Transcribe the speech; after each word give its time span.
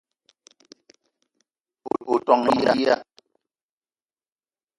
O 2.13 2.15
te 2.23 2.23
ton 2.25 2.41
ya? 2.83 2.95